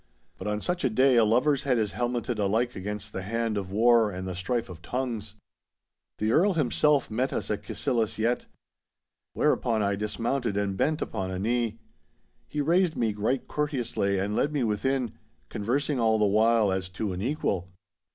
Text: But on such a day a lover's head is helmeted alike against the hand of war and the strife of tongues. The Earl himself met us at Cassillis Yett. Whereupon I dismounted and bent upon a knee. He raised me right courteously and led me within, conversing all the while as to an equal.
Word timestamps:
But 0.39 0.47
on 0.47 0.61
such 0.61 0.83
a 0.83 0.89
day 0.89 1.15
a 1.15 1.23
lover's 1.23 1.61
head 1.61 1.77
is 1.77 1.91
helmeted 1.91 2.39
alike 2.39 2.75
against 2.75 3.13
the 3.13 3.21
hand 3.21 3.55
of 3.55 3.69
war 3.71 4.09
and 4.09 4.27
the 4.27 4.35
strife 4.35 4.67
of 4.67 4.81
tongues. 4.81 5.35
The 6.17 6.31
Earl 6.31 6.53
himself 6.55 7.11
met 7.11 7.31
us 7.31 7.51
at 7.51 7.61
Cassillis 7.61 8.17
Yett. 8.17 8.47
Whereupon 9.33 9.83
I 9.83 9.95
dismounted 9.95 10.57
and 10.57 10.75
bent 10.75 11.03
upon 11.03 11.29
a 11.29 11.37
knee. 11.37 11.77
He 12.47 12.61
raised 12.61 12.95
me 12.95 13.13
right 13.13 13.47
courteously 13.47 14.17
and 14.17 14.35
led 14.35 14.51
me 14.51 14.63
within, 14.63 15.19
conversing 15.49 15.99
all 15.99 16.17
the 16.17 16.25
while 16.25 16.71
as 16.71 16.89
to 16.97 17.13
an 17.13 17.21
equal. 17.21 17.69